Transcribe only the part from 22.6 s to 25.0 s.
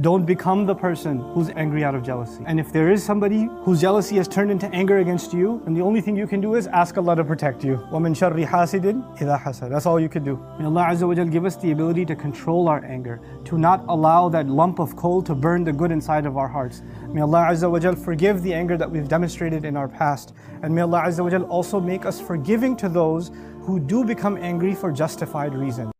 to those who do become angry for